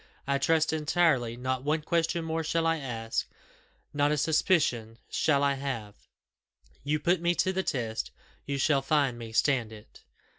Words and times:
"I 0.25 0.39
trust 0.39 0.73
entirely. 0.73 1.37
Not 1.37 1.63
one 1.63 1.83
question 1.83 2.25
more 2.25 2.43
shall 2.43 2.65
I 2.65 2.77
ask 2.77 3.27
not 3.93 4.11
a 4.11 4.17
suspicion 4.17 4.97
shall 5.11 5.43
I 5.43 5.53
have: 5.53 5.93
you 6.83 6.99
put 6.99 7.21
me 7.21 7.35
to 7.35 7.53
the 7.53 7.61
test, 7.61 8.09
you 8.47 8.57
shall 8.57 8.81
find 8.81 9.19
me 9.19 9.31
stand 9.31 9.71
it." 9.71 10.01